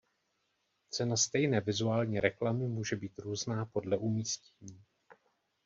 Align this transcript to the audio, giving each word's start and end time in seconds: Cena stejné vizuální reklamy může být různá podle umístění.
Cena 0.89 1.17
stejné 1.17 1.61
vizuální 1.61 2.19
reklamy 2.19 2.67
může 2.67 2.95
být 2.95 3.19
různá 3.19 3.65
podle 3.65 3.97
umístění. 3.97 4.83